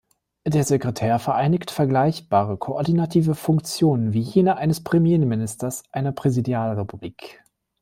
Der 0.47 0.63
Sekretär 0.63 1.19
vereinigt 1.19 1.69
vergleichbare 1.69 2.57
koordinative 2.57 3.35
Funktionen, 3.35 4.13
wie 4.13 4.21
jene 4.21 4.57
eines 4.57 4.83
Premierministers 4.83 5.83
einer 5.91 6.11
Präsidialrepublik. 6.11 7.43